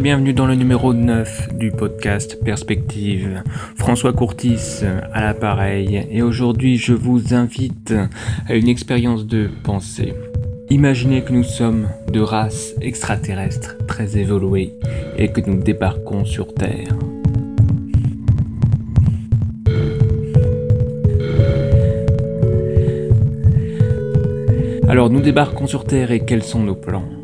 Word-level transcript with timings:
Bienvenue 0.00 0.34
dans 0.34 0.46
le 0.46 0.54
numéro 0.54 0.92
9 0.92 1.56
du 1.56 1.70
podcast 1.70 2.38
Perspective. 2.44 3.42
François 3.76 4.12
Courtis 4.12 4.82
à 5.12 5.22
l'appareil 5.22 6.06
et 6.10 6.20
aujourd'hui 6.20 6.76
je 6.76 6.92
vous 6.92 7.32
invite 7.32 7.94
à 8.46 8.54
une 8.54 8.68
expérience 8.68 9.26
de 9.26 9.48
pensée. 9.62 10.12
Imaginez 10.68 11.22
que 11.22 11.32
nous 11.32 11.44
sommes 11.44 11.88
de 12.12 12.20
race 12.20 12.74
extraterrestre 12.82 13.78
très 13.86 14.18
évoluée 14.18 14.74
et 15.16 15.28
que 15.28 15.40
nous 15.40 15.62
débarquons 15.62 16.26
sur 16.26 16.52
Terre. 16.52 16.94
Alors 24.88 25.08
nous 25.08 25.20
débarquons 25.20 25.66
sur 25.66 25.84
Terre 25.84 26.10
et 26.10 26.24
quels 26.24 26.42
sont 26.42 26.62
nos 26.62 26.74
plans? 26.74 27.15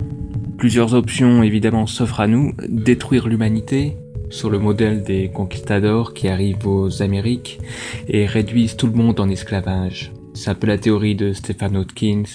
Plusieurs 0.62 0.94
options 0.94 1.42
évidemment 1.42 1.88
s'offrent 1.88 2.20
à 2.20 2.28
nous. 2.28 2.52
Détruire 2.68 3.26
l'humanité, 3.26 3.96
sur 4.30 4.48
le 4.48 4.60
modèle 4.60 5.02
des 5.02 5.28
conquistadors 5.28 6.14
qui 6.14 6.28
arrivent 6.28 6.68
aux 6.68 7.02
Amériques 7.02 7.58
et 8.06 8.26
réduisent 8.26 8.76
tout 8.76 8.86
le 8.86 8.92
monde 8.92 9.18
en 9.18 9.28
esclavage. 9.28 10.12
C'est 10.34 10.50
un 10.50 10.54
peu 10.54 10.68
la 10.68 10.78
théorie 10.78 11.16
de 11.16 11.32
Stephen 11.32 11.74
Hawkins 11.74 12.28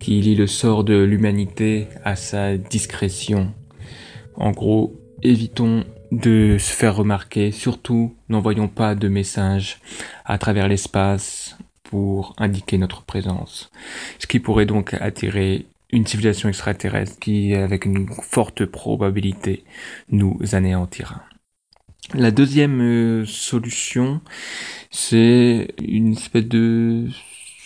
qui 0.00 0.22
lie 0.22 0.34
le 0.34 0.46
sort 0.46 0.82
de 0.82 0.96
l'humanité 0.96 1.88
à 2.06 2.16
sa 2.16 2.56
discrétion. 2.56 3.52
En 4.36 4.52
gros, 4.52 4.98
évitons 5.22 5.84
de 6.10 6.56
se 6.58 6.72
faire 6.72 6.96
remarquer, 6.96 7.50
surtout 7.50 8.14
n'envoyons 8.30 8.68
pas 8.68 8.94
de 8.94 9.08
messages 9.08 9.78
à 10.24 10.38
travers 10.38 10.68
l'espace 10.68 11.58
pour 11.82 12.34
indiquer 12.38 12.78
notre 12.78 13.02
présence. 13.02 13.70
Ce 14.18 14.26
qui 14.26 14.38
pourrait 14.38 14.64
donc 14.64 14.94
attirer 14.94 15.66
une 15.92 16.06
civilisation 16.06 16.48
extraterrestre 16.48 17.18
qui, 17.20 17.54
avec 17.54 17.84
une 17.84 18.08
forte 18.08 18.64
probabilité, 18.64 19.64
nous 20.10 20.38
anéantira. 20.52 21.22
La 22.14 22.30
deuxième 22.30 22.80
euh, 22.80 23.24
solution, 23.26 24.20
c'est 24.90 25.68
une 25.80 26.12
espèce 26.12 26.46
de 26.46 27.06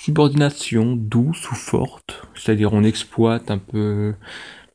subordination 0.05 0.95
douce 0.95 1.51
ou 1.51 1.55
forte, 1.55 2.23
c'est-à-dire 2.35 2.73
on 2.73 2.85
exploite 2.85 3.51
un 3.51 3.59
peu 3.59 4.15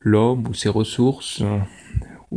l'homme 0.00 0.46
ou 0.48 0.54
ses 0.54 0.68
ressources 0.68 1.40
euh, 1.42 1.58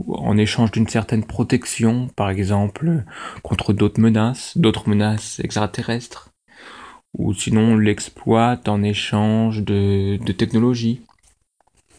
en 0.10 0.38
échange 0.38 0.72
d'une 0.72 0.88
certaine 0.88 1.26
protection, 1.26 2.08
par 2.16 2.30
exemple 2.30 3.04
contre 3.44 3.74
d'autres 3.74 4.00
menaces, 4.00 4.58
d'autres 4.58 4.88
menaces 4.88 5.40
extraterrestres, 5.40 6.35
ou 7.18 7.34
sinon 7.34 7.74
on 7.74 7.78
l'exploite 7.78 8.68
en 8.68 8.84
échange 8.84 9.64
de, 9.64 10.18
de 10.18 10.32
technologie. 10.32 11.02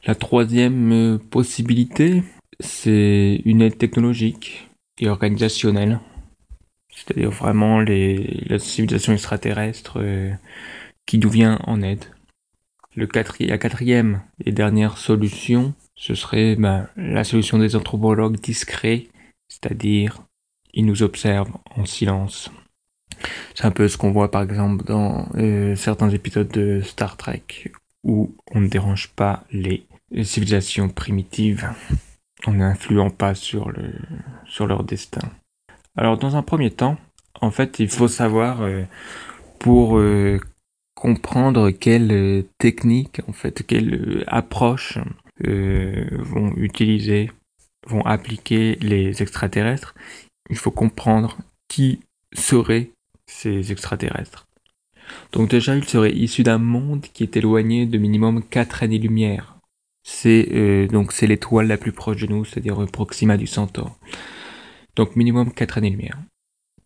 La 0.06 0.14
troisième 0.14 0.92
euh, 0.92 1.18
possibilité, 1.18 2.22
c'est 2.60 3.40
une 3.44 3.62
aide 3.62 3.78
technologique 3.78 4.68
et 4.98 5.08
organisationnelle. 5.08 6.00
C'est-à-dire 6.94 7.30
vraiment 7.30 7.80
la 7.80 8.58
civilisation 8.58 9.12
extraterrestre 9.12 10.00
euh, 10.00 10.32
qui 11.06 11.18
nous 11.18 11.28
vient 11.28 11.58
en 11.64 11.82
aide. 11.82 12.04
La 12.94 13.58
quatrième 13.58 14.22
et 14.42 14.52
dernière 14.52 14.96
solution, 14.96 15.74
ce 15.96 16.14
serait 16.14 16.56
ben, 16.56 16.88
la 16.96 17.24
solution 17.24 17.58
des 17.58 17.76
anthropologues 17.76 18.40
discrets, 18.40 19.08
c'est-à-dire 19.48 20.22
ils 20.72 20.86
nous 20.86 21.02
observent 21.02 21.58
en 21.74 21.84
silence. 21.84 22.50
C'est 23.54 23.64
un 23.64 23.70
peu 23.70 23.88
ce 23.88 23.96
qu'on 23.96 24.12
voit 24.12 24.30
par 24.30 24.42
exemple 24.42 24.84
dans 24.84 25.28
euh, 25.36 25.74
certains 25.76 26.10
épisodes 26.10 26.48
de 26.48 26.80
Star 26.82 27.16
Trek 27.16 27.44
où 28.04 28.36
on 28.52 28.60
ne 28.60 28.68
dérange 28.68 29.08
pas 29.08 29.44
les, 29.50 29.86
civilisations 30.22 30.88
primitives 30.88 31.68
en 32.46 32.52
n'influant 32.52 33.10
pas 33.10 33.34
sur, 33.34 33.70
le, 33.70 33.92
sur 34.44 34.66
leur 34.66 34.84
destin. 34.84 35.28
Alors 35.96 36.16
dans 36.16 36.36
un 36.36 36.42
premier 36.42 36.70
temps, 36.70 36.96
en 37.40 37.50
fait, 37.50 37.80
il 37.80 37.88
faut 37.88 38.06
savoir 38.06 38.62
euh, 38.62 38.84
pour 39.58 39.98
euh, 39.98 40.38
comprendre 40.94 41.70
quelle 41.70 42.44
technique, 42.58 43.20
en 43.26 43.32
fait, 43.32 43.66
quelle 43.66 44.24
approche 44.28 44.98
vont 45.38 46.54
utiliser, 46.56 47.30
vont 47.86 48.00
appliquer 48.06 48.76
les 48.80 49.22
extraterrestres, 49.22 49.94
il 50.48 50.56
faut 50.56 50.70
comprendre 50.70 51.36
qui 51.68 52.00
serait 52.34 52.90
ces 53.26 53.72
extraterrestres. 53.72 54.46
Donc 55.32 55.50
déjà, 55.50 55.76
ils 55.76 55.84
seraient 55.84 56.12
issus 56.12 56.42
d'un 56.42 56.58
monde 56.58 57.02
qui 57.12 57.22
est 57.22 57.36
éloigné 57.36 57.86
de 57.86 57.98
minimum 57.98 58.42
4 58.42 58.82
années-lumière. 58.82 59.56
C'est 60.02 60.48
euh, 60.52 60.86
donc 60.86 61.12
c'est 61.12 61.26
l'étoile 61.26 61.66
la 61.66 61.76
plus 61.76 61.92
proche 61.92 62.22
de 62.22 62.26
nous, 62.26 62.44
c'est-à-dire 62.44 62.84
Proxima 62.92 63.36
du 63.36 63.46
Centaure. 63.46 63.98
Donc 64.94 65.16
minimum 65.16 65.52
4 65.52 65.78
années-lumière. 65.78 66.18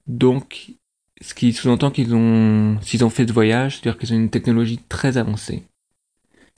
Donc 0.07 0.73
ce 1.21 1.35
qui 1.35 1.53
sous-entend 1.53 1.91
qu'ils 1.91 2.15
ont 2.15 2.79
s'ils 2.81 3.05
ont 3.05 3.11
fait 3.11 3.27
ce 3.27 3.33
voyage, 3.33 3.75
c'est-à-dire 3.77 3.99
qu'ils 3.99 4.13
ont 4.13 4.17
une 4.17 4.31
technologie 4.31 4.81
très 4.89 5.19
avancée. 5.19 5.65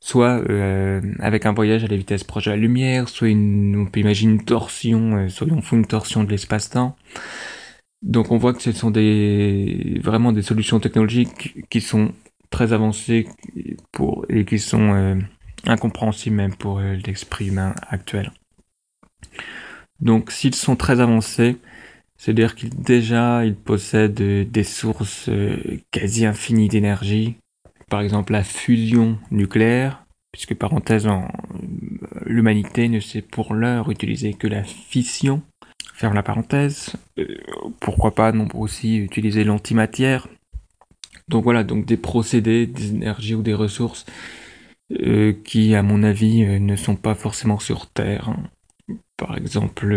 Soit 0.01 0.43
euh, 0.51 1.01
avec 1.21 1.47
un 1.47 1.53
voyage 1.53 1.85
à 1.85 1.87
la 1.87 1.97
vitesse 1.97 2.25
proche 2.25 2.47
de 2.47 2.51
la 2.51 2.57
lumière, 2.57 3.09
soit 3.09 3.29
on 3.29 3.87
peut 3.87 4.01
imaginer 4.01 4.33
une 4.33 4.45
torsion, 4.45 5.17
euh, 5.17 5.29
soit 5.29 5.47
on 5.51 5.61
une 5.77 5.87
torsion 5.87 6.25
de 6.25 6.31
l'espace-temps. 6.31 6.97
Donc 8.03 8.33
on 8.33 8.37
voit 8.37 8.53
que 8.53 8.63
ce 8.63 8.73
sont 8.73 8.91
des 8.91 10.01
vraiment 10.03 10.33
des 10.33 10.43
solutions 10.43 10.81
technologiques 10.81 11.69
qui 11.71 11.81
sont 11.81 12.13
très 12.51 12.73
avancées 12.73 13.29
pour 13.93 14.27
et 14.29 14.45
qui 14.45 14.59
sont 14.59 14.93
euh, 14.95 15.15
incompréhensibles 15.67 16.37
même 16.37 16.55
pour 16.55 16.79
euh, 16.79 16.97
l'esprit 17.07 17.49
humain 17.49 17.75
actuel. 17.89 18.33
Donc 20.01 20.33
s'ils 20.33 20.55
sont 20.55 20.75
très 20.75 21.01
avancés, 21.01 21.59
c'est-à-dire 22.17 22.57
qu'ils 22.57 22.75
déjà 22.77 23.47
ils 23.47 23.55
possèdent 23.55 24.21
euh, 24.21 24.45
des 24.45 24.65
sources 24.65 25.31
quasi 25.93 26.27
infinies 26.27 26.69
d'énergie, 26.69 27.37
par 27.89 28.01
exemple 28.01 28.33
la 28.33 28.43
fusion 28.43 29.19
nucléaire, 29.31 30.05
puisque 30.33 30.57
parenthèse 30.57 31.09
l'humanité 32.27 32.89
ne 32.89 32.99
sait 32.99 33.23
pour 33.23 33.55
l'heure 33.55 33.91
utiliser 33.91 34.35
que 34.35 34.49
la 34.49 34.65
fission 34.65 35.43
ferme 35.95 36.15
la 36.15 36.23
parenthèse. 36.23 36.93
Euh, 37.19 37.27
pourquoi 37.81 38.15
pas 38.15 38.33
non 38.33 38.49
aussi 38.55 38.97
utiliser 38.97 39.45
l'antimatière. 39.45 40.29
Donc 41.29 41.45
voilà, 41.45 41.63
donc 41.63 41.87
des 41.87 41.97
procédés, 41.97 42.67
des 42.67 42.91
énergies 42.91 43.35
ou 43.35 43.43
des 43.43 43.55
ressources 43.55 44.05
euh, 45.01 45.33
qui, 45.45 45.75
à 45.75 45.83
mon 45.83 46.03
avis, 46.03 46.45
euh, 46.45 46.59
ne 46.59 46.77
sont 46.77 46.97
pas 46.97 47.15
forcément 47.15 47.61
sur 47.61 47.87
Terre. 47.87 48.35
Par 49.17 49.37
exemple, 49.37 49.95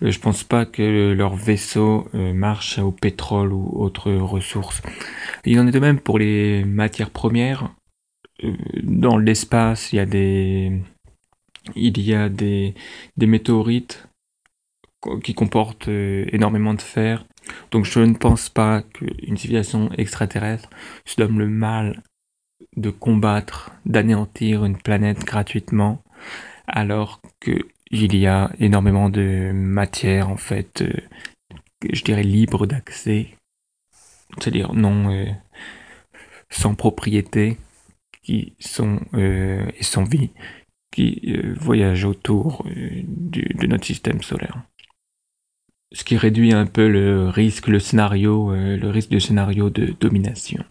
je 0.00 0.18
pense 0.18 0.42
pas 0.42 0.64
que 0.64 1.12
leur 1.12 1.36
vaisseau 1.36 2.08
marche 2.14 2.78
au 2.78 2.90
pétrole 2.90 3.52
ou 3.52 3.70
autres 3.74 4.10
ressources. 4.10 4.80
Il 5.44 5.60
en 5.60 5.66
est 5.66 5.72
de 5.72 5.78
même 5.78 6.00
pour 6.00 6.18
les 6.18 6.64
matières 6.64 7.10
premières. 7.10 7.74
dans 8.82 9.18
l'espace, 9.18 9.92
il 9.92 9.96
y 9.96 10.00
a 12.14 12.30
des 12.30 12.74
météorites 13.18 14.08
qui 15.22 15.34
comporte 15.34 15.88
euh, 15.88 16.24
énormément 16.32 16.74
de 16.74 16.82
fer. 16.82 17.26
Donc 17.70 17.84
je 17.84 18.00
ne 18.00 18.14
pense 18.14 18.48
pas 18.48 18.82
qu'une 18.82 19.36
civilisation 19.36 19.90
extraterrestre 19.92 20.70
se 21.04 21.16
donne 21.16 21.38
le 21.38 21.48
mal 21.48 22.02
de 22.76 22.90
combattre, 22.90 23.72
d'anéantir 23.84 24.64
une 24.64 24.78
planète 24.78 25.24
gratuitement, 25.24 26.02
alors 26.66 27.20
qu'il 27.40 28.16
y 28.16 28.26
a 28.26 28.50
énormément 28.58 29.10
de 29.10 29.52
matière 29.52 30.30
en 30.30 30.36
fait, 30.36 30.82
euh, 30.82 30.92
je 31.92 32.02
dirais 32.02 32.22
libre 32.22 32.66
d'accès, 32.66 33.28
c'est-à-dire 34.38 34.72
non 34.72 35.12
euh, 35.12 35.26
sans 36.50 36.74
propriété, 36.74 37.58
qui 38.22 38.54
sont 38.58 39.00
et 39.12 39.82
sans 39.82 40.04
vie, 40.04 40.30
qui 40.90 41.36
voyagent 41.60 42.06
autour 42.06 42.64
de 42.64 43.66
notre 43.66 43.84
système 43.84 44.22
solaire 44.22 44.62
ce 45.92 46.04
qui 46.04 46.16
réduit 46.16 46.52
un 46.52 46.66
peu 46.66 46.88
le 46.88 47.28
risque, 47.28 47.68
le 47.68 47.78
scénario, 47.78 48.52
euh, 48.52 48.76
le 48.76 48.90
risque 48.90 49.10
de 49.10 49.18
scénario 49.18 49.70
de 49.70 49.94
domination. 50.00 50.64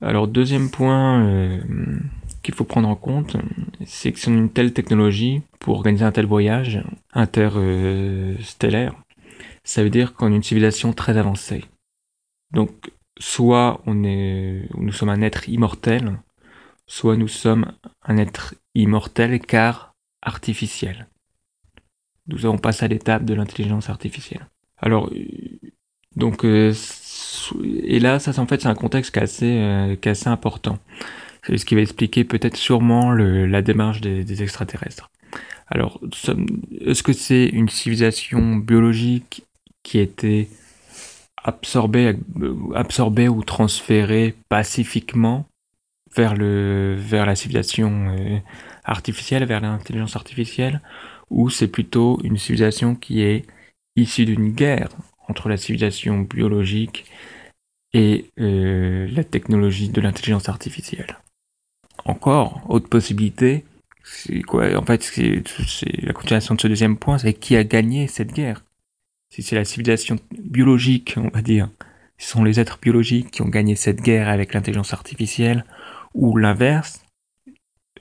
Alors 0.00 0.28
deuxième 0.28 0.70
point 0.70 1.24
euh, 1.26 1.60
qu'il 2.42 2.54
faut 2.54 2.64
prendre 2.64 2.88
en 2.88 2.96
compte, 2.96 3.36
c'est 3.84 4.12
que 4.12 4.30
a 4.30 4.32
une 4.32 4.50
telle 4.50 4.72
technologie 4.72 5.42
pour 5.58 5.76
organiser 5.76 6.04
un 6.04 6.12
tel 6.12 6.26
voyage 6.26 6.84
interstellaire, 7.12 8.94
ça 9.64 9.82
veut 9.82 9.90
dire 9.90 10.14
qu'on 10.14 10.32
est 10.32 10.36
une 10.36 10.42
civilisation 10.42 10.92
très 10.92 11.16
avancée. 11.16 11.64
Donc 12.52 12.92
soit 13.18 13.80
on 13.86 14.04
est, 14.04 14.68
nous 14.76 14.92
sommes 14.92 15.08
un 15.08 15.20
être 15.20 15.48
immortel, 15.48 16.20
soit 16.86 17.16
nous 17.16 17.28
sommes 17.28 17.72
un 18.02 18.16
être 18.18 18.54
immortel 18.74 19.40
car 19.40 19.94
artificiel 20.22 21.08
nous 22.28 22.46
avons 22.46 22.58
passé 22.58 22.84
à 22.84 22.88
l'étape 22.88 23.24
de 23.24 23.34
l'intelligence 23.34 23.90
artificielle. 23.90 24.46
Alors, 24.78 25.10
donc, 26.16 26.44
euh, 26.44 26.72
et 27.84 28.00
là, 28.00 28.18
ça, 28.18 28.40
en 28.40 28.46
fait, 28.46 28.62
c'est 28.62 28.68
un 28.68 28.74
contexte 28.74 29.12
qui 29.12 29.18
est 29.18 29.22
assez, 29.22 29.58
euh, 29.58 29.96
assez 30.04 30.28
important. 30.28 30.78
C'est 31.46 31.56
ce 31.56 31.64
qui 31.64 31.74
va 31.74 31.80
expliquer 31.80 32.24
peut-être 32.24 32.56
sûrement 32.56 33.12
la 33.12 33.62
démarche 33.62 34.00
des, 34.00 34.24
des, 34.24 34.42
extraterrestres. 34.42 35.10
Alors, 35.68 36.00
est-ce 36.80 37.02
que 37.02 37.12
c'est 37.12 37.46
une 37.46 37.68
civilisation 37.68 38.56
biologique 38.56 39.44
qui 39.82 39.98
était 39.98 40.48
absorbée, 41.42 42.16
absorbée 42.74 43.28
ou 43.28 43.42
transférée 43.42 44.34
pacifiquement 44.48 45.46
vers, 46.14 46.34
le, 46.34 46.96
vers 46.98 47.26
la 47.26 47.36
civilisation 47.36 48.16
euh, 48.18 48.38
artificielle, 48.84 49.44
vers 49.44 49.60
l'intelligence 49.60 50.16
artificielle, 50.16 50.80
ou 51.30 51.50
c'est 51.50 51.68
plutôt 51.68 52.20
une 52.24 52.38
civilisation 52.38 52.94
qui 52.94 53.22
est 53.22 53.44
issue 53.96 54.24
d'une 54.24 54.52
guerre 54.52 54.88
entre 55.28 55.48
la 55.48 55.56
civilisation 55.56 56.20
biologique 56.20 57.04
et 57.92 58.30
euh, 58.40 59.08
la 59.10 59.24
technologie 59.24 59.88
de 59.88 60.00
l'intelligence 60.00 60.48
artificielle. 60.48 61.18
Encore, 62.04 62.62
autre 62.68 62.88
possibilité, 62.88 63.64
c'est 64.04 64.42
quoi? 64.42 64.74
En 64.76 64.84
fait, 64.84 65.02
c'est 65.02 65.42
la 66.02 66.12
continuation 66.12 66.54
de 66.54 66.60
ce 66.60 66.68
deuxième 66.68 66.96
point, 66.96 67.18
c'est 67.18 67.34
qui 67.34 67.56
a 67.56 67.64
gagné 67.64 68.06
cette 68.06 68.32
guerre? 68.32 68.64
Si 69.30 69.42
c'est 69.42 69.56
la 69.56 69.64
civilisation 69.64 70.16
biologique, 70.38 71.14
on 71.16 71.28
va 71.28 71.42
dire, 71.42 71.68
ce 72.16 72.30
sont 72.30 72.44
les 72.44 72.60
êtres 72.60 72.78
biologiques 72.80 73.30
qui 73.30 73.42
ont 73.42 73.48
gagné 73.48 73.76
cette 73.76 74.00
guerre 74.00 74.28
avec 74.28 74.54
l'intelligence 74.54 74.92
artificielle, 74.92 75.64
ou 76.14 76.36
l'inverse, 76.36 77.04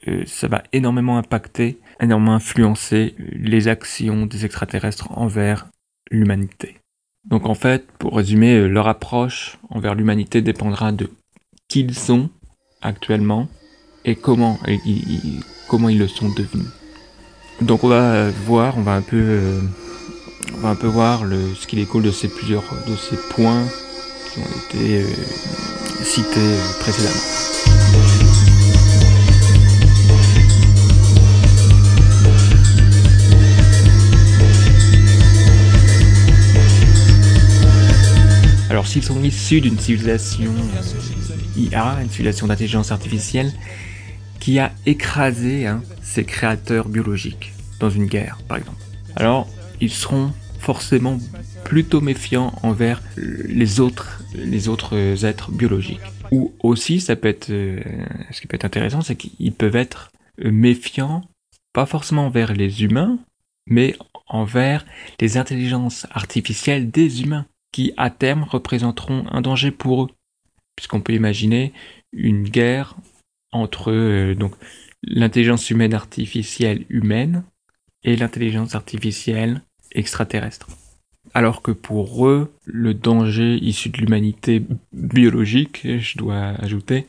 euh, 0.08 0.24
ça 0.26 0.48
va 0.48 0.64
énormément 0.72 1.18
impacter, 1.18 1.80
énormément 2.00 2.36
influencer 2.36 3.16
les 3.18 3.68
actions 3.68 4.26
des 4.26 4.46
extraterrestres 4.46 5.12
envers 5.18 5.68
l'humanité. 6.12 6.78
Donc 7.26 7.46
en 7.46 7.56
fait, 7.56 7.86
pour 8.00 8.16
résumer, 8.16 8.56
euh, 8.56 8.68
leur 8.68 8.88
approche 8.88 9.58
envers 9.70 9.96
l'humanité 9.96 10.42
dépendra 10.42 10.92
de 10.92 11.10
qui 11.68 11.82
ils 11.82 11.98
sont 11.98 12.30
actuellement 12.82 13.50
et 14.06 14.16
comment 14.16 14.58
ils, 14.86 15.42
comment 15.68 15.90
ils 15.90 16.00
le 16.00 16.08
sont 16.08 16.30
devenus. 16.30 16.68
Donc 17.62 17.84
on 17.84 17.90
va 17.90 18.14
euh, 18.14 18.32
voir, 18.46 18.78
on 18.78 18.82
va 18.82 18.94
un 18.94 19.02
peu, 19.02 19.18
euh, 19.18 19.60
on 20.56 20.58
va 20.60 20.70
un 20.70 20.76
peu 20.76 20.88
voir 20.88 21.26
le, 21.26 21.54
ce 21.56 21.68
qu'il 21.68 21.80
découle 21.80 22.04
de 22.04 22.12
ces 22.12 22.30
plusieurs, 22.30 22.64
de 22.88 22.96
ces 22.96 23.18
points 23.32 23.66
qui 24.32 24.40
ont 24.40 24.70
été 24.70 25.04
cités 26.04 26.56
précédemment. 26.80 27.47
S'ils 38.98 39.04
sont 39.04 39.24
issus 39.24 39.62
d'une 39.62 39.78
civilisation 39.78 40.52
euh, 40.52 41.62
IA, 41.62 42.00
une 42.02 42.10
civilisation 42.10 42.48
d'intelligence 42.48 42.92
artificielle, 42.92 43.54
qui 44.40 44.58
a 44.58 44.72
écrasé 44.88 45.68
hein, 45.68 45.84
ses 46.02 46.24
créateurs 46.24 46.90
biologiques 46.90 47.54
dans 47.80 47.92
une 47.92 48.08
guerre, 48.08 48.40
par 48.48 48.58
exemple. 48.58 48.82
Alors, 49.16 49.48
ils 49.82 49.92
seront 49.92 50.32
forcément 50.60 51.20
plutôt 51.64 52.02
méfiants 52.02 52.54
envers 52.64 53.04
les 53.18 53.80
autres, 53.80 54.24
les 54.34 54.68
autres 54.68 55.26
êtres 55.26 55.52
biologiques. 55.52 56.02
Ou 56.32 56.54
aussi, 56.64 57.00
ça 57.00 57.16
peut 57.16 57.28
être, 57.28 57.52
euh, 57.52 57.80
ce 58.32 58.42
qui 58.42 58.48
peut 58.48 58.56
être 58.56 58.66
intéressant, 58.66 59.02
c'est 59.02 59.16
qu'ils 59.16 59.54
peuvent 59.54 59.76
être 59.76 60.10
méfiants, 60.40 61.22
pas 61.72 61.86
forcément 61.86 62.26
envers 62.26 62.54
les 62.54 62.84
humains, 62.84 63.20
mais 63.68 63.96
envers 64.26 64.88
les 65.20 65.38
intelligences 65.38 66.08
artificielles 66.10 66.90
des 66.90 67.22
humains 67.22 67.46
qui 67.72 67.94
à 67.98 68.10
terme 68.10 68.44
représenteront 68.44 69.26
un 69.32 69.42
danger 69.42 69.72
pour 69.72 70.04
eux, 70.04 70.10
puisqu'on 70.76 71.02
peut 71.02 71.14
imaginer 71.14 71.74
une 72.12 72.44
guerre 72.44 72.96
entre 73.52 73.92
euh, 73.92 74.36
donc 74.36 74.54
l'intelligence 75.04 75.70
humaine 75.70 75.94
artificielle 75.94 76.86
humaine 76.90 77.44
et 78.04 78.16
l'intelligence 78.16 78.76
artificielle 78.76 79.62
extraterrestre. 79.92 80.68
Alors 81.34 81.62
que 81.62 81.72
pour 81.72 82.28
eux, 82.28 82.54
le 82.66 82.94
danger 82.94 83.56
issu 83.58 83.90
de 83.90 83.98
l'humanité 83.98 84.64
biologique, 84.94 85.82
je 85.84 86.18
dois 86.18 86.56
ajouter, 86.62 87.06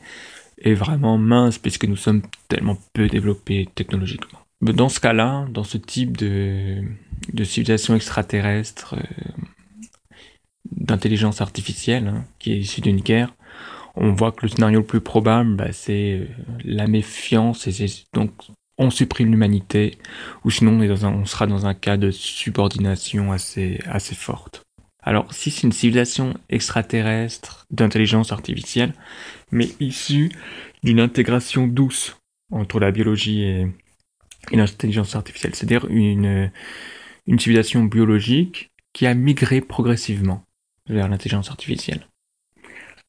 est 0.61 0.73
vraiment 0.73 1.17
mince 1.17 1.57
puisque 1.57 1.85
nous 1.85 1.95
sommes 1.95 2.21
tellement 2.47 2.77
peu 2.93 3.07
développés 3.07 3.69
technologiquement. 3.75 4.39
Dans 4.61 4.89
ce 4.89 4.99
cas-là, 4.99 5.47
dans 5.49 5.63
ce 5.63 5.77
type 5.77 6.17
de, 6.17 6.83
de 7.31 7.43
civilisation 7.45 7.95
extraterrestre, 7.95 8.95
euh, 8.95 9.31
d'intelligence 10.71 11.41
artificielle 11.41 12.07
hein, 12.07 12.25
qui 12.39 12.53
est 12.53 12.57
issue 12.57 12.81
d'une 12.81 13.01
guerre, 13.01 13.33
on 13.95 14.13
voit 14.13 14.31
que 14.31 14.43
le 14.43 14.49
scénario 14.49 14.79
le 14.79 14.85
plus 14.85 15.01
probable, 15.01 15.55
bah, 15.55 15.71
c'est 15.71 16.13
euh, 16.13 16.27
la 16.63 16.87
méfiance 16.87 17.67
et 17.67 17.85
donc 18.13 18.31
on 18.77 18.89
supprime 18.89 19.31
l'humanité, 19.31 19.97
ou 20.45 20.51
sinon 20.51 20.79
on, 20.79 20.81
est 20.81 20.87
dans 20.87 21.05
un, 21.05 21.13
on 21.13 21.25
sera 21.25 21.47
dans 21.47 21.65
un 21.65 21.73
cas 21.73 21.97
de 21.97 22.11
subordination 22.11 23.33
assez, 23.33 23.79
assez 23.85 24.15
forte. 24.15 24.63
Alors 25.03 25.33
si 25.33 25.51
c'est 25.51 25.63
une 25.63 25.73
civilisation 25.73 26.33
extraterrestre 26.49 27.65
d'intelligence 27.71 28.31
artificielle, 28.31 28.93
mais 29.51 29.67
issue 29.81 30.31
d'une 30.83 31.01
intégration 31.01 31.67
douce 31.67 32.17
entre 32.51 32.79
la 32.79 32.91
biologie 32.91 33.43
et, 33.43 33.67
et 34.51 34.55
l'intelligence 34.55 35.15
artificielle, 35.15 35.55
c'est-à-dire 35.55 35.85
une, 35.89 36.49
une 37.27 37.39
civilisation 37.39 37.83
biologique 37.83 38.71
qui 38.93 39.07
a 39.07 39.13
migré 39.13 39.59
progressivement 39.61 40.43
vers 40.89 41.07
l'intelligence 41.07 41.49
artificielle. 41.49 42.05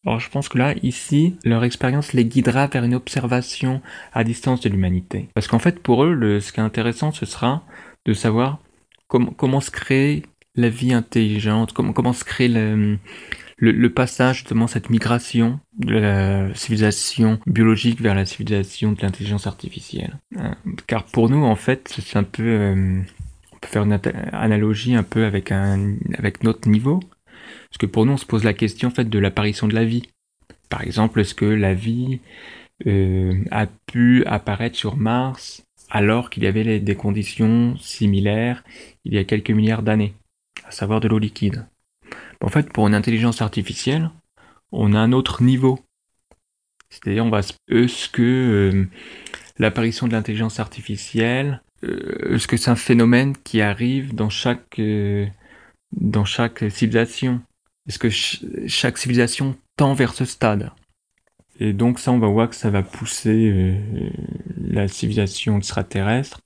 Alors 0.06 0.20
je 0.20 0.30
pense 0.30 0.48
que 0.48 0.56
là, 0.56 0.74
ici, 0.82 1.36
leur 1.44 1.62
expérience 1.62 2.14
les 2.14 2.24
guidera 2.24 2.68
vers 2.68 2.84
une 2.84 2.94
observation 2.94 3.82
à 4.12 4.24
distance 4.24 4.60
de 4.60 4.68
l'humanité. 4.70 5.28
Parce 5.34 5.46
qu'en 5.46 5.58
fait, 5.58 5.80
pour 5.80 6.04
eux, 6.04 6.40
ce 6.40 6.52
qui 6.52 6.60
est 6.60 6.62
intéressant, 6.62 7.12
ce 7.12 7.26
sera 7.26 7.64
de 8.06 8.14
savoir 8.14 8.60
comment 9.08 9.60
se 9.60 9.70
créer 9.70 10.22
la 10.54 10.68
vie 10.68 10.92
intelligente, 10.92 11.72
comment, 11.72 12.12
se 12.12 12.24
créer 12.24 12.48
le, 12.48 13.88
passage, 13.88 14.38
justement, 14.38 14.66
cette 14.66 14.90
migration 14.90 15.60
de 15.78 15.94
la 15.94 16.54
civilisation 16.54 17.38
biologique 17.46 18.00
vers 18.00 18.14
la 18.14 18.26
civilisation 18.26 18.92
de 18.92 19.02
l'intelligence 19.02 19.46
artificielle. 19.46 20.18
Euh, 20.38 20.50
car 20.86 21.04
pour 21.04 21.28
nous, 21.28 21.44
en 21.44 21.56
fait, 21.56 21.94
c'est 22.00 22.18
un 22.18 22.24
peu... 22.24 22.42
Euh, 22.42 23.00
on 23.52 23.58
peut 23.58 23.68
faire 23.68 23.82
une 23.82 23.98
analogie 24.32 24.94
un 24.94 25.02
peu 25.02 25.24
avec, 25.24 25.52
un, 25.52 25.94
avec 26.16 26.42
notre 26.42 26.68
niveau. 26.68 27.00
Parce 27.68 27.78
que 27.78 27.86
pour 27.86 28.06
nous, 28.06 28.12
on 28.12 28.16
se 28.16 28.26
pose 28.26 28.44
la 28.44 28.54
question 28.54 28.88
en 28.88 28.92
fait 28.92 29.08
de 29.08 29.18
l'apparition 29.18 29.68
de 29.68 29.74
la 29.74 29.84
vie. 29.84 30.02
Par 30.68 30.82
exemple, 30.82 31.20
est-ce 31.20 31.34
que 31.34 31.44
la 31.44 31.74
vie 31.74 32.20
euh, 32.86 33.34
a 33.50 33.66
pu 33.66 34.24
apparaître 34.26 34.76
sur 34.76 34.96
Mars 34.96 35.64
alors 35.90 36.30
qu'il 36.30 36.44
y 36.44 36.46
avait 36.46 36.78
des 36.78 36.94
conditions 36.94 37.76
similaires 37.78 38.62
il 39.04 39.14
y 39.14 39.18
a 39.18 39.24
quelques 39.24 39.50
milliards 39.50 39.82
d'années, 39.82 40.14
à 40.64 40.70
savoir 40.70 41.00
de 41.00 41.08
l'eau 41.08 41.18
liquide? 41.18 41.66
En 42.40 42.48
fait, 42.48 42.72
pour 42.72 42.86
une 42.86 42.94
intelligence 42.94 43.42
artificielle, 43.42 44.10
on 44.72 44.94
a 44.94 44.98
un 44.98 45.12
autre 45.12 45.42
niveau. 45.42 45.80
C'est-à-dire, 46.88 47.24
on 47.24 47.30
va 47.30 47.40
est-ce 47.68 48.08
que 48.08 48.22
euh, 48.22 48.86
l'apparition 49.58 50.06
de 50.06 50.12
l'intelligence 50.12 50.58
artificielle, 50.58 51.62
euh, 51.84 52.34
est-ce 52.34 52.48
que 52.48 52.56
c'est 52.56 52.70
un 52.70 52.76
phénomène 52.76 53.36
qui 53.44 53.60
arrive 53.60 54.14
dans 54.14 54.30
chaque 54.30 54.80
dans 55.92 56.24
chaque 56.24 56.70
civilisation? 56.70 57.42
Est-ce 57.90 57.98
que 57.98 58.68
chaque 58.68 58.98
civilisation 58.98 59.56
tend 59.76 59.94
vers 59.94 60.14
ce 60.14 60.24
stade? 60.24 60.70
Et 61.58 61.72
donc 61.72 61.98
ça, 61.98 62.12
on 62.12 62.20
va 62.20 62.28
voir 62.28 62.48
que 62.48 62.54
ça 62.54 62.70
va 62.70 62.84
pousser 62.84 63.50
euh, 63.50 63.74
la 64.56 64.86
civilisation 64.86 65.58
extraterrestre 65.58 66.40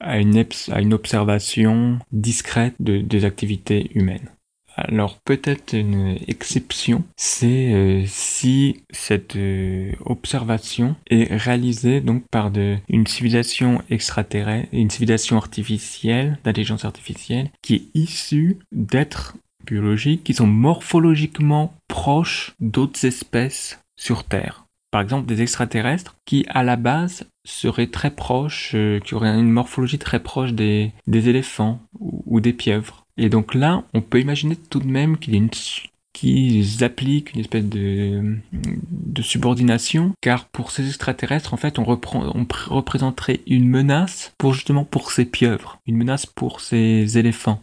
à 0.00 0.18
une, 0.18 0.44
à 0.70 0.82
une 0.82 0.92
observation 0.92 1.98
discrète 2.12 2.74
de, 2.78 2.98
des 2.98 3.24
activités 3.24 3.90
humaines. 3.94 4.28
Alors 4.76 5.18
peut-être 5.20 5.72
une 5.72 6.18
exception, 6.28 7.04
c'est 7.16 7.72
euh, 7.72 8.04
si 8.04 8.84
cette 8.90 9.36
euh, 9.36 9.92
observation 10.04 10.94
est 11.08 11.34
réalisée 11.34 12.02
donc 12.02 12.28
par 12.30 12.50
de, 12.50 12.76
une 12.90 13.06
civilisation 13.06 13.82
extraterrestre, 13.88 14.68
une 14.72 14.90
civilisation 14.90 15.38
artificielle, 15.38 16.38
d'intelligence 16.44 16.84
artificielle, 16.84 17.50
qui 17.62 17.76
est 17.76 17.98
issue 17.98 18.58
d'êtres 18.72 19.36
qui 20.24 20.34
sont 20.34 20.46
morphologiquement 20.46 21.74
proches 21.88 22.52
d'autres 22.60 23.04
espèces 23.04 23.80
sur 23.96 24.24
Terre. 24.24 24.64
Par 24.90 25.00
exemple, 25.00 25.26
des 25.26 25.42
extraterrestres 25.42 26.16
qui, 26.24 26.44
à 26.48 26.64
la 26.64 26.76
base, 26.76 27.26
seraient 27.44 27.86
très 27.86 28.10
proches, 28.10 28.72
euh, 28.74 28.98
qui 28.98 29.14
auraient 29.14 29.38
une 29.38 29.50
morphologie 29.50 29.98
très 29.98 30.20
proche 30.20 30.52
des, 30.52 30.92
éléphants 31.06 31.80
ou 32.00 32.40
des 32.40 32.52
pieuvres. 32.52 33.06
Et 33.16 33.28
donc 33.28 33.54
là, 33.54 33.84
on 33.94 34.00
peut 34.00 34.20
imaginer 34.20 34.56
tout 34.56 34.80
de 34.80 34.88
même 34.88 35.16
qu'il 35.16 35.34
y 35.34 35.36
a 35.36 35.40
une 35.40 35.50
qu'ils 36.12 36.82
appliquent 36.82 37.32
une 37.34 37.40
espèce 37.40 37.64
de, 37.64 38.36
subordination, 39.20 40.12
car 40.20 40.46
pour 40.46 40.70
ces 40.70 40.86
extraterrestres, 40.86 41.54
en 41.54 41.56
fait, 41.56 41.78
on, 41.78 41.84
on 41.86 42.46
représenterait 42.68 43.40
une 43.46 43.68
menace 43.68 44.32
pour 44.38 44.54
justement 44.54 44.84
pour 44.84 45.12
ces 45.12 45.24
pieuvres, 45.24 45.78
une 45.86 45.96
menace 45.96 46.26
pour 46.26 46.60
ces 46.60 47.16
éléphants. 47.16 47.62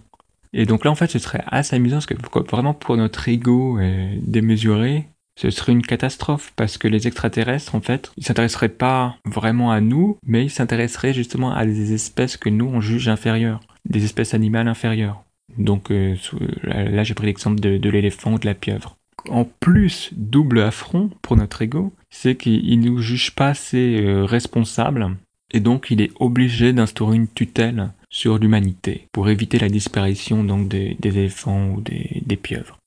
Et 0.53 0.65
donc 0.65 0.85
là, 0.85 0.91
en 0.91 0.95
fait, 0.95 1.09
ce 1.09 1.19
serait 1.19 1.43
assez 1.47 1.75
amusant, 1.75 1.97
parce 1.97 2.05
que 2.05 2.15
vraiment 2.49 2.73
pour 2.73 2.97
notre 2.97 3.27
ego 3.27 3.79
euh, 3.79 4.15
démesuré, 4.21 5.07
ce 5.37 5.51
serait 5.51 5.71
une 5.71 5.85
catastrophe 5.85 6.51
parce 6.55 6.77
que 6.77 6.87
les 6.87 7.07
extraterrestres, 7.07 7.75
en 7.75 7.81
fait, 7.81 8.11
ils 8.17 8.25
s'intéresseraient 8.25 8.69
pas 8.69 9.17
vraiment 9.23 9.71
à 9.71 9.81
nous, 9.81 10.17
mais 10.25 10.45
ils 10.45 10.49
s'intéresseraient 10.49 11.13
justement 11.13 11.53
à 11.53 11.65
des 11.65 11.93
espèces 11.93 12.37
que 12.37 12.49
nous 12.49 12.65
on 12.65 12.81
juge 12.81 13.07
inférieures, 13.07 13.59
des 13.87 14.03
espèces 14.03 14.33
animales 14.33 14.67
inférieures. 14.67 15.23
Donc 15.57 15.91
euh, 15.91 16.15
là, 16.63 17.03
j'ai 17.03 17.13
pris 17.13 17.27
l'exemple 17.27 17.59
de, 17.59 17.89
l'éléphant 17.89 18.33
ou 18.33 18.39
de 18.39 18.47
la 18.47 18.55
pieuvre. 18.55 18.97
En 19.29 19.45
plus, 19.45 20.11
double 20.13 20.61
affront 20.61 21.11
pour 21.21 21.37
notre 21.37 21.61
ego, 21.61 21.93
c'est 22.09 22.35
qu'il 22.35 22.79
nous 22.79 22.99
juge 22.99 23.35
pas 23.35 23.49
assez 23.49 24.01
euh, 24.01 24.23
responsables 24.23 25.15
et 25.53 25.59
donc 25.59 25.87
il 25.89 26.01
est 26.01 26.11
obligé 26.19 26.73
d'instaurer 26.73 27.15
une 27.15 27.27
tutelle 27.27 27.91
sur 28.09 28.37
l'humanité 28.37 29.07
pour 29.11 29.29
éviter 29.29 29.59
la 29.59 29.69
disparition 29.69 30.43
donc 30.43 30.67
des, 30.67 30.97
éléphants 31.03 31.69
ou 31.69 31.81
des, 31.81 32.37
pieuvres. 32.37 32.77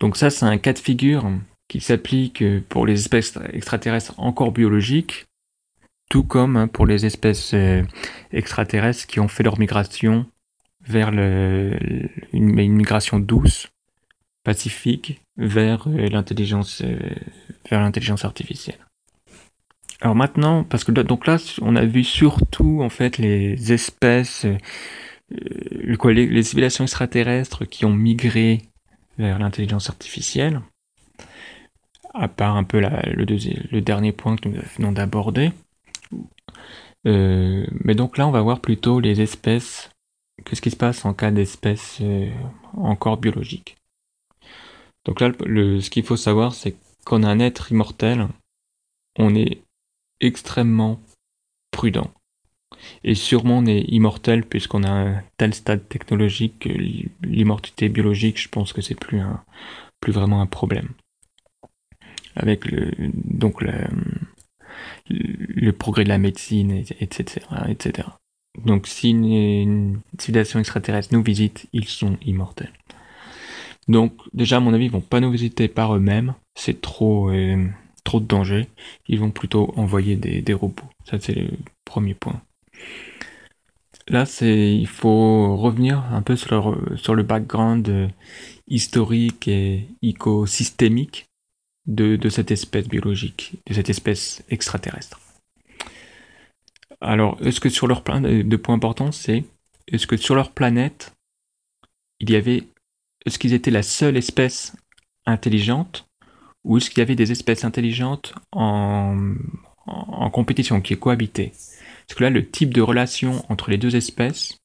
Donc 0.00 0.16
ça, 0.16 0.30
c'est 0.30 0.46
un 0.46 0.58
cas 0.58 0.72
de 0.72 0.78
figure 0.78 1.30
qui 1.68 1.80
s'applique 1.80 2.44
pour 2.68 2.86
les 2.86 2.94
espèces 2.94 3.38
extraterrestres 3.52 4.18
encore 4.18 4.52
biologiques, 4.52 5.26
tout 6.10 6.24
comme 6.24 6.56
hein, 6.56 6.68
pour 6.68 6.86
les 6.86 7.06
espèces 7.06 7.54
euh, 7.54 7.82
extraterrestres 8.32 9.06
qui 9.06 9.20
ont 9.20 9.28
fait 9.28 9.42
leur 9.42 9.58
migration 9.58 10.26
vers 10.86 11.10
le, 11.10 11.78
une, 12.32 12.52
migration 12.72 13.18
douce, 13.18 13.68
pacifique, 14.44 15.22
vers 15.36 15.86
euh, 15.88 16.08
l'intelligence, 16.08 16.82
euh, 16.84 16.98
vers 17.70 17.80
l'intelligence 17.80 18.24
artificielle. 18.24 18.78
Alors 20.02 20.14
maintenant, 20.14 20.64
parce 20.64 20.84
que 20.84 20.92
donc 20.92 21.26
là, 21.26 21.38
on 21.62 21.76
a 21.76 21.84
vu 21.84 22.04
surtout 22.04 22.82
en 22.82 22.90
fait 22.90 23.18
les 23.18 23.72
espèces, 23.72 24.46
les, 25.30 26.26
les 26.26 26.42
civilisations 26.42 26.84
extraterrestres 26.84 27.64
qui 27.64 27.84
ont 27.84 27.94
migré 27.94 28.62
vers 29.16 29.38
l'intelligence 29.38 29.88
artificielle 29.88 30.60
à 32.14 32.28
part 32.28 32.56
un 32.56 32.64
peu 32.64 32.80
le, 32.80 33.80
dernier 33.80 34.12
point 34.12 34.36
que 34.36 34.48
nous 34.48 34.60
venons 34.76 34.92
d'aborder. 34.92 35.52
Euh, 37.06 37.66
mais 37.84 37.94
donc 37.94 38.18
là, 38.18 38.26
on 38.26 38.30
va 38.30 38.42
voir 38.42 38.60
plutôt 38.60 39.00
les 39.00 39.20
espèces, 39.20 39.90
qu'est-ce 40.44 40.60
qui 40.62 40.70
se 40.70 40.76
passe 40.76 41.04
en 41.04 41.14
cas 41.14 41.30
d'espèces 41.30 41.98
euh, 42.02 42.30
encore 42.76 43.16
biologiques. 43.16 43.76
Donc 45.04 45.20
là, 45.20 45.32
ce 45.40 45.90
qu'il 45.90 46.04
faut 46.04 46.16
savoir, 46.16 46.54
c'est 46.54 46.76
qu'on 47.04 47.22
a 47.22 47.28
un 47.28 47.40
être 47.40 47.72
immortel, 47.72 48.28
on 49.18 49.34
est 49.34 49.62
extrêmement 50.22 50.98
prudent. 51.70 52.10
Et 53.04 53.14
sûrement 53.14 53.58
on 53.58 53.66
est 53.66 53.84
immortel 53.88 54.44
puisqu'on 54.44 54.82
a 54.82 54.90
un 54.90 55.22
tel 55.36 55.54
stade 55.54 55.86
technologique 55.88 56.60
que 56.60 56.70
l'immortalité 57.22 57.90
biologique, 57.90 58.40
je 58.40 58.48
pense 58.48 58.72
que 58.72 58.80
c'est 58.80 58.98
plus 58.98 59.20
un, 59.20 59.44
plus 60.00 60.12
vraiment 60.12 60.40
un 60.40 60.46
problème 60.46 60.88
avec 62.36 62.70
le, 62.70 62.92
donc 63.12 63.62
le, 63.62 63.72
progrès 65.72 66.04
de 66.04 66.08
la 66.08 66.18
médecine, 66.18 66.84
etc., 67.00 67.46
etc. 67.68 68.08
Donc 68.64 68.86
si 68.86 69.10
une, 69.10 70.00
civilisation 70.18 70.60
extraterrestre 70.60 71.14
nous 71.14 71.22
visite, 71.22 71.66
ils 71.72 71.88
sont 71.88 72.16
immortels. 72.24 72.72
Donc 73.88 74.14
déjà 74.32 74.58
à 74.58 74.60
mon 74.60 74.74
avis 74.74 74.84
ils 74.86 74.90
vont 74.90 75.00
pas 75.00 75.20
nous 75.20 75.30
visiter 75.30 75.68
par 75.68 75.96
eux-mêmes, 75.96 76.34
c'est 76.54 76.80
trop 76.80 77.30
euh, 77.30 77.66
trop 78.04 78.20
de 78.20 78.26
danger. 78.26 78.68
Ils 79.08 79.20
vont 79.20 79.30
plutôt 79.30 79.72
envoyer 79.76 80.16
des, 80.16 80.54
robots. 80.54 80.88
Ça 81.04 81.18
c'est 81.20 81.34
le 81.34 81.50
premier 81.84 82.14
point. 82.14 82.42
Là 84.08 84.26
c'est 84.26 84.74
il 84.76 84.88
faut 84.88 85.56
revenir 85.56 86.04
un 86.12 86.22
peu 86.22 86.36
sur 86.36 87.14
le, 87.14 87.22
background 87.22 87.88
euh, 87.88 88.08
historique 88.68 89.48
et 89.48 89.86
écosystémique 90.02 91.26
de, 91.86 92.28
cette 92.28 92.50
espèce 92.50 92.88
biologique, 92.88 93.54
de 93.66 93.74
cette 93.74 93.90
espèce 93.90 94.44
extraterrestre. 94.48 95.20
Alors, 97.00 97.36
est-ce 97.44 97.60
que 97.60 97.68
sur 97.68 97.88
leur 97.88 98.04
planète, 98.04 98.48
de 98.48 98.56
points 98.56 98.76
importants, 98.76 99.10
c'est 99.10 99.44
est-ce 99.88 100.06
que 100.06 100.16
sur 100.16 100.34
leur 100.34 100.52
planète, 100.52 101.12
il 102.20 102.30
y 102.30 102.36
avait, 102.36 102.62
est-ce 103.26 103.38
qu'ils 103.38 103.54
étaient 103.54 103.72
la 103.72 103.82
seule 103.82 104.16
espèce 104.16 104.76
intelligente, 105.26 106.06
ou 106.64 106.76
est-ce 106.76 106.90
qu'il 106.90 106.98
y 106.98 107.02
avait 107.02 107.16
des 107.16 107.32
espèces 107.32 107.64
intelligentes 107.64 108.34
en, 108.52 109.34
compétition 110.32 110.80
qui 110.80 110.96
cohabitaient 110.96 111.52
Parce 112.06 112.18
que 112.18 112.24
là, 112.24 112.30
le 112.30 112.48
type 112.48 112.72
de 112.72 112.80
relation 112.80 113.44
entre 113.48 113.70
les 113.70 113.78
deux 113.78 113.96
espèces 113.96 114.58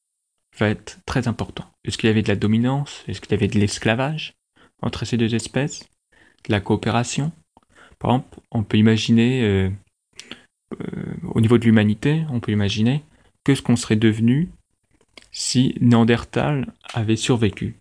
va 0.58 0.70
être 0.70 1.00
très 1.06 1.28
important. 1.28 1.66
Est-ce 1.84 1.98
qu'il 1.98 2.08
y 2.08 2.12
avait 2.12 2.22
de 2.22 2.30
la 2.30 2.36
dominance? 2.36 3.04
Est-ce 3.08 3.22
qu'il 3.22 3.32
y 3.32 3.34
avait 3.34 3.48
de 3.48 3.60
l'esclavage 3.60 4.34
entre 4.82 5.06
ces 5.06 5.18
deux 5.18 5.36
espèces? 5.36 5.88
La 6.48 6.62
coopération? 6.62 7.32
Par 8.00 8.12
exemple, 8.12 8.40
on 8.52 8.64
peut 8.64 8.78
imaginer, 8.78 9.44
euh, 9.44 9.70
euh, 10.80 11.14
au 11.24 11.42
niveau 11.42 11.58
de 11.58 11.66
l'humanité, 11.66 12.24
on 12.30 12.40
peut 12.40 12.52
imaginer 12.52 13.04
que 13.44 13.56
ce 13.56 13.62
qu'on 13.62 13.76
serait 13.76 13.96
devenu 13.96 14.50
si 15.32 15.76
Néandertal 15.82 16.74
avait 16.94 17.16
survécu. 17.16 17.80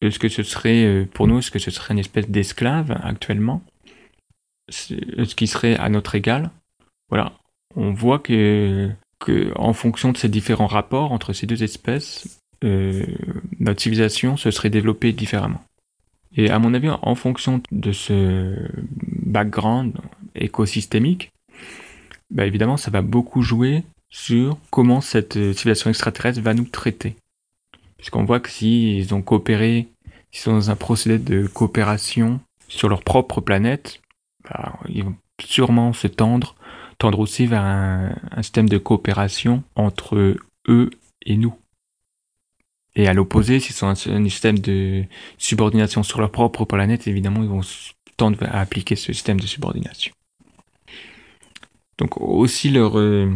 Est-ce 0.00 0.18
que 0.18 0.28
ce 0.28 0.42
serait, 0.42 0.84
euh, 0.84 1.04
pour 1.12 1.26
nous, 1.26 1.38
est-ce 1.38 1.50
que 1.50 1.58
ce 1.58 1.70
serait 1.70 1.94
une 1.94 2.00
espèce 2.00 2.28
d'esclave 2.28 2.98
actuellement? 3.02 3.62
Est-ce 4.68 5.34
qu'il 5.34 5.48
serait 5.48 5.76
à 5.76 5.88
notre 5.88 6.14
égal? 6.14 6.50
Voilà. 7.08 7.32
On 7.76 7.92
voit 7.92 8.18
que, 8.18 8.90
que, 9.18 9.52
en 9.56 9.72
fonction 9.72 10.12
de 10.12 10.16
ces 10.16 10.28
différents 10.28 10.66
rapports 10.66 11.12
entre 11.12 11.32
ces 11.32 11.46
deux 11.46 11.62
espèces, 11.62 12.40
notre 12.62 13.80
civilisation 13.80 14.36
se 14.36 14.50
serait 14.50 14.70
développée 14.70 15.12
différemment. 15.12 15.62
Et 16.36 16.50
à 16.50 16.58
mon 16.58 16.74
avis, 16.74 16.90
en 16.90 17.14
fonction 17.14 17.60
de 17.72 17.92
ce 17.92 18.54
background 19.02 19.94
écosystémique, 20.34 21.32
bah 22.30 22.46
évidemment, 22.46 22.76
ça 22.76 22.90
va 22.90 23.02
beaucoup 23.02 23.42
jouer 23.42 23.82
sur 24.08 24.56
comment 24.70 25.00
cette 25.00 25.34
civilisation 25.34 25.90
extraterrestre 25.90 26.40
va 26.40 26.54
nous 26.54 26.64
traiter. 26.64 27.16
Puisqu'on 28.00 28.24
voit 28.24 28.40
que 28.40 28.48
s'ils 28.48 29.14
ont 29.14 29.20
coopéré, 29.20 29.86
s'ils 30.32 30.40
sont 30.40 30.52
dans 30.52 30.70
un 30.70 30.76
procédé 30.76 31.18
de 31.18 31.46
coopération 31.46 32.40
sur 32.66 32.88
leur 32.88 33.02
propre 33.02 33.42
planète, 33.42 34.00
bah, 34.44 34.78
ils 34.88 35.04
vont 35.04 35.14
sûrement 35.38 35.92
se 35.92 36.06
tendre, 36.06 36.54
tendre 36.96 37.18
aussi 37.18 37.44
vers 37.44 37.62
un, 37.62 38.14
système 38.38 38.70
de 38.70 38.78
coopération 38.78 39.62
entre 39.74 40.38
eux 40.68 40.90
et 41.26 41.36
nous. 41.36 41.54
Et 42.96 43.06
à 43.06 43.12
l'opposé, 43.12 43.60
s'ils 43.60 43.74
sont 43.74 43.86
un, 43.86 43.90
un, 43.90 44.24
système 44.24 44.58
de 44.58 45.04
subordination 45.36 46.02
sur 46.02 46.20
leur 46.20 46.30
propre 46.30 46.64
planète, 46.64 47.06
évidemment, 47.06 47.42
ils 47.42 47.50
vont 47.50 47.60
tendre 48.16 48.42
à 48.44 48.60
appliquer 48.60 48.96
ce 48.96 49.12
système 49.12 49.38
de 49.38 49.46
subordination. 49.46 50.14
Donc 51.98 52.18
aussi 52.18 52.70
leur 52.70 52.98
euh, 52.98 53.30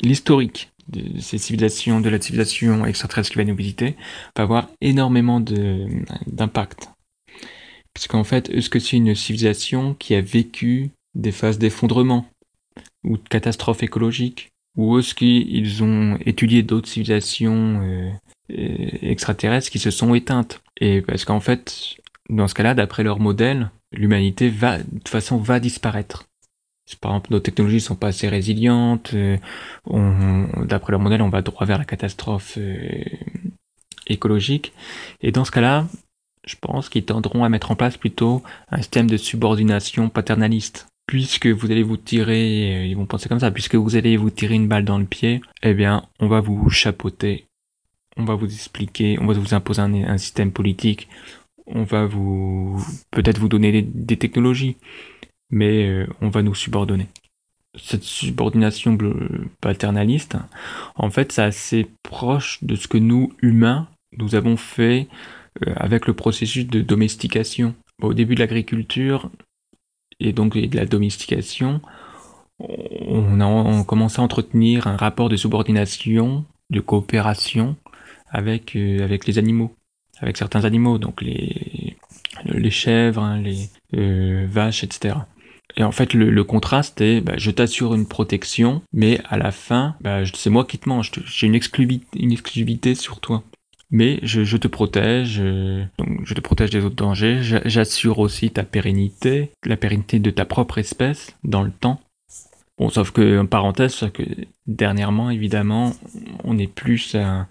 l'historique 0.00 0.72
de 0.88 1.20
ces 1.20 1.38
civilisations, 1.38 2.00
de 2.00 2.08
la 2.08 2.20
civilisation 2.20 2.84
extraterrestre 2.84 3.32
qui 3.32 3.38
va 3.38 3.44
nous 3.44 3.56
visiter, 3.56 3.96
va 4.36 4.42
avoir 4.42 4.68
énormément 4.80 5.40
d'impact. 5.40 6.90
Parce 7.94 8.08
qu'en 8.08 8.24
fait, 8.24 8.50
est-ce 8.50 8.68
que 8.68 8.80
c'est 8.80 8.96
une 8.96 9.14
civilisation 9.14 9.94
qui 9.94 10.14
a 10.14 10.20
vécu 10.20 10.90
des 11.14 11.32
phases 11.32 11.58
d'effondrement 11.58 12.26
ou 13.04 13.16
de 13.16 13.28
catastrophes 13.28 13.82
écologiques 13.82 14.50
ou 14.76 14.98
est-ce 14.98 15.14
qu'ils 15.14 15.82
ont 15.82 16.18
étudié 16.26 16.62
d'autres 16.62 16.88
civilisations 16.88 17.80
euh, 17.82 18.10
extraterrestres 18.48 19.70
qui 19.70 19.78
se 19.78 19.90
sont 19.90 20.14
éteintes? 20.14 20.60
Et 20.80 21.00
parce 21.00 21.24
qu'en 21.24 21.40
fait, 21.40 21.96
dans 22.28 22.48
ce 22.48 22.54
cas-là, 22.54 22.74
d'après 22.74 23.04
leur 23.04 23.20
modèle, 23.20 23.70
l'humanité 23.92 24.48
va, 24.48 24.78
de 24.78 24.98
toute 24.98 25.08
façon, 25.08 25.36
va 25.36 25.60
disparaître. 25.60 26.24
Par 27.00 27.12
exemple, 27.12 27.32
nos 27.32 27.40
technologies 27.40 27.80
sont 27.80 27.96
pas 27.96 28.08
assez 28.08 28.28
résilientes. 28.28 29.12
Euh, 29.14 29.36
d'après 30.64 30.92
leur 30.92 31.00
modèle, 31.00 31.22
on 31.22 31.28
va 31.28 31.42
droit 31.42 31.66
vers 31.66 31.78
la 31.78 31.84
catastrophe 31.84 32.54
euh, 32.58 33.04
écologique. 34.06 34.72
Et 35.22 35.32
dans 35.32 35.44
ce 35.44 35.50
cas-là, 35.50 35.86
je 36.46 36.56
pense 36.60 36.88
qu'ils 36.88 37.04
tendront 37.04 37.44
à 37.44 37.48
mettre 37.48 37.70
en 37.70 37.76
place 37.76 37.96
plutôt 37.96 38.42
un 38.70 38.78
système 38.78 39.08
de 39.08 39.16
subordination 39.16 40.08
paternaliste. 40.08 40.86
Puisque 41.06 41.46
vous 41.46 41.70
allez 41.70 41.82
vous 41.82 41.98
tirer, 41.98 42.74
euh, 42.74 42.86
ils 42.86 42.96
vont 42.96 43.06
penser 43.06 43.28
comme 43.28 43.40
ça, 43.40 43.50
puisque 43.50 43.74
vous 43.74 43.96
allez 43.96 44.16
vous 44.16 44.30
tirer 44.30 44.54
une 44.54 44.68
balle 44.68 44.84
dans 44.84 44.98
le 44.98 45.04
pied, 45.04 45.40
eh 45.62 45.74
bien, 45.74 46.06
on 46.20 46.28
va 46.28 46.40
vous 46.40 46.70
chapeauter 46.70 47.46
on 48.16 48.24
va 48.24 48.34
vous 48.34 48.46
expliquer, 48.46 49.18
on 49.20 49.26
va 49.26 49.34
vous 49.34 49.54
imposer 49.54 49.82
un, 49.82 50.18
système 50.18 50.52
politique, 50.52 51.08
on 51.66 51.82
va 51.82 52.06
vous 52.06 52.82
peut-être 53.10 53.38
vous 53.38 53.48
donner 53.48 53.82
des, 53.82 54.16
technologies, 54.16 54.76
mais 55.50 55.88
euh, 55.88 56.06
on 56.20 56.28
va 56.28 56.42
nous 56.42 56.54
subordonner. 56.54 57.08
Cette 57.76 58.04
subordination 58.04 58.96
paternaliste, 59.60 60.36
en 60.94 61.10
fait, 61.10 61.32
c'est 61.32 61.42
assez 61.42 61.88
proche 62.02 62.62
de 62.62 62.76
ce 62.76 62.86
que 62.86 62.98
nous, 62.98 63.32
humains, 63.42 63.88
nous 64.16 64.36
avons 64.36 64.56
fait 64.56 65.08
euh, 65.66 65.72
avec 65.76 66.06
le 66.06 66.14
processus 66.14 66.66
de 66.66 66.80
domestication. 66.82 67.74
Au 68.00 68.14
début 68.14 68.36
de 68.36 68.40
l'agriculture 68.40 69.30
et 70.20 70.32
donc 70.32 70.56
de 70.56 70.76
la 70.76 70.86
domestication, 70.86 71.80
on 72.60 73.40
a, 73.40 73.84
commencé 73.84 74.20
à 74.20 74.24
entretenir 74.24 74.86
un 74.86 74.96
rapport 74.96 75.28
de 75.28 75.36
subordination, 75.36 76.44
de 76.70 76.80
coopération 76.80 77.76
avec, 78.30 78.76
euh, 78.76 79.02
avec 79.02 79.26
les 79.26 79.38
animaux, 79.38 79.74
avec 80.20 80.36
certains 80.36 80.64
animaux, 80.64 80.98
donc 80.98 81.22
les, 81.22 81.96
les 82.44 82.70
chèvres, 82.70 83.22
hein, 83.22 83.40
les 83.40 83.68
vaches, 84.46 84.84
etc. 84.84 85.16
Et 85.76 85.82
en 85.82 85.92
fait, 85.92 86.14
le, 86.14 86.44
contraste 86.44 87.00
est, 87.00 87.20
bah, 87.20 87.34
je 87.36 87.50
t'assure 87.50 87.94
une 87.94 88.06
protection, 88.06 88.82
mais 88.92 89.20
à 89.28 89.36
la 89.36 89.50
fin, 89.50 89.96
bah, 90.00 90.20
c'est 90.32 90.50
moi 90.50 90.64
qui 90.64 90.78
te 90.78 90.88
mange. 90.88 91.10
J'ai 91.26 91.46
une 91.46 91.58
une 92.14 92.32
exclusivité 92.32 92.94
sur 92.94 93.20
toi. 93.20 93.42
Mais 93.90 94.18
je, 94.22 94.56
te 94.56 94.66
protège, 94.66 95.38
euh, 95.40 95.84
donc 95.98 96.20
je 96.24 96.34
te 96.34 96.40
protège 96.40 96.70
des 96.70 96.84
autres 96.84 96.96
dangers. 96.96 97.40
J'assure 97.42 98.18
aussi 98.18 98.50
ta 98.50 98.64
pérennité, 98.64 99.52
la 99.64 99.76
pérennité 99.76 100.18
de 100.18 100.30
ta 100.30 100.44
propre 100.44 100.78
espèce 100.78 101.36
dans 101.44 101.62
le 101.62 101.70
temps. 101.70 102.00
Bon, 102.76 102.88
sauf 102.88 103.12
que, 103.12 103.38
en 103.38 103.46
parenthèse, 103.46 104.04
que 104.12 104.24
dernièrement, 104.66 105.30
évidemment, 105.30 105.92
on 106.42 106.58
est 106.58 106.66
plus 106.66 107.14
à, 107.14 107.46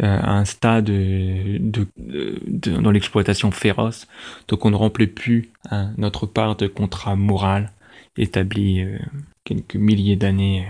un 0.00 0.44
stade 0.44 0.84
de, 0.84 1.88
dans 1.96 2.90
l'exploitation 2.90 3.50
féroce, 3.50 4.06
donc 4.46 4.64
on 4.64 4.70
ne 4.70 4.76
remplit 4.76 5.08
plus 5.08 5.50
hein, 5.70 5.92
notre 5.96 6.26
part 6.26 6.56
de 6.56 6.66
contrat 6.66 7.16
moral 7.16 7.72
établi 8.18 8.80
euh, 8.80 8.98
quelques 9.44 9.76
milliers 9.76 10.16
d'années, 10.16 10.66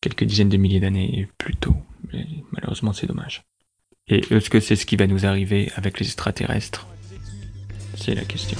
quelques 0.00 0.24
dizaines 0.24 0.48
de 0.48 0.56
milliers 0.56 0.80
d'années 0.80 1.28
plus 1.38 1.56
tôt. 1.56 1.74
malheureusement, 2.52 2.92
c'est 2.92 3.06
dommage. 3.06 3.42
Et 4.08 4.20
est-ce 4.30 4.50
que 4.50 4.60
c'est 4.60 4.76
ce 4.76 4.86
qui 4.86 4.96
va 4.96 5.06
nous 5.06 5.26
arriver 5.26 5.70
avec 5.76 5.98
les 6.00 6.06
extraterrestres? 6.06 6.86
C'est 7.96 8.14
la 8.14 8.24
question. 8.24 8.58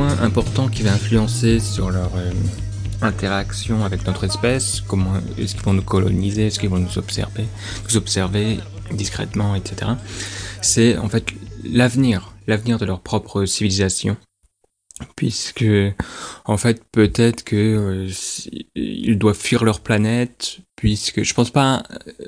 Important 0.00 0.68
qui 0.68 0.82
va 0.82 0.92
influencer 0.92 1.60
sur 1.60 1.90
leur 1.90 2.10
euh, 2.16 2.30
interaction 3.02 3.84
avec 3.84 4.06
notre 4.06 4.24
espèce, 4.24 4.80
comment 4.80 5.12
est-ce 5.38 5.54
qu'ils 5.54 5.64
vont 5.64 5.74
nous 5.74 5.82
coloniser, 5.82 6.46
est-ce 6.46 6.58
qu'ils 6.58 6.70
vont 6.70 6.78
nous 6.78 6.98
observer, 6.98 7.46
nous 7.88 7.96
observer 7.96 8.58
discrètement, 8.92 9.54
etc. 9.54 9.92
C'est 10.60 10.96
en 10.96 11.08
fait 11.08 11.26
l'avenir, 11.64 12.32
l'avenir 12.46 12.78
de 12.78 12.84
leur 12.84 13.00
propre 13.00 13.44
civilisation 13.44 14.16
puisque 15.16 15.64
en 16.44 16.56
fait 16.56 16.82
peut-être 16.92 17.42
que 17.42 18.06
euh, 18.76 19.14
doivent 19.14 19.38
fuir 19.38 19.64
leur 19.64 19.80
planète 19.80 20.58
puisque 20.76 21.22
je 21.22 21.34
pense 21.34 21.50
pas 21.50 21.82